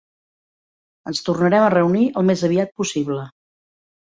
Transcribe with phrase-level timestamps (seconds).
[1.11, 3.29] Ens tornarem a reunir al més aviat possible.